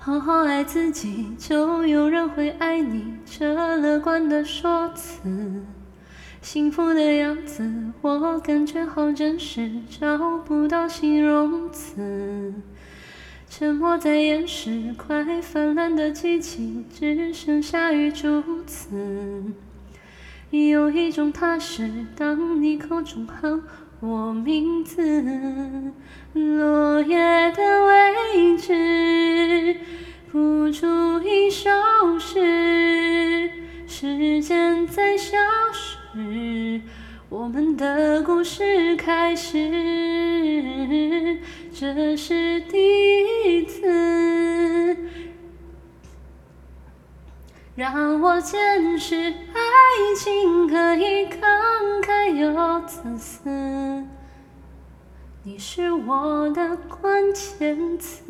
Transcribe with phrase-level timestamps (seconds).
[0.00, 3.14] 好好爱自己，就有人会爱你。
[3.26, 5.62] 这乐观的说辞，
[6.40, 7.68] 幸福的样子，
[8.00, 12.54] 我感觉好真实，找不到形容词。
[13.50, 19.42] 沉默在掩饰快泛滥的激情，只剩下雨珠子。
[20.50, 23.60] 有一种踏实，当你口中喊
[24.00, 25.92] 我名字，
[26.32, 27.84] 落叶的
[30.68, 30.86] 不足
[31.22, 31.70] 以收
[32.18, 33.50] 拾，
[33.86, 35.38] 时间在消
[35.72, 36.82] 失，
[37.30, 39.56] 我们的故事开始，
[41.72, 42.76] 这是第
[43.46, 44.94] 一次
[47.74, 49.64] 让我见识爱
[50.18, 51.38] 情可以慷
[52.02, 54.04] 慨又自私。
[55.44, 58.22] 你是我的关键词。